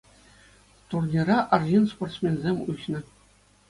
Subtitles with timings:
[0.93, 3.09] Турнира арҫын-спортсменсем уҫнӑ.